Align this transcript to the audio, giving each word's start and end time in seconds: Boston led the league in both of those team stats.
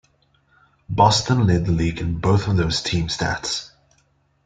Boston 0.89 1.45
led 1.45 1.67
the 1.67 1.71
league 1.71 1.99
in 1.99 2.17
both 2.19 2.47
of 2.47 2.57
those 2.57 2.81
team 2.81 3.05
stats. 3.05 3.69